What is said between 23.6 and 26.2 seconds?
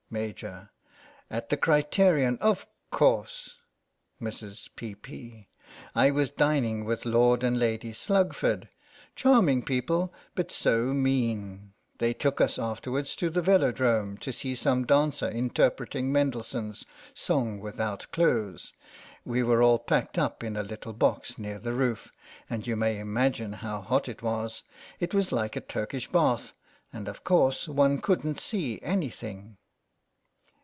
hot it was. It was like a Turkish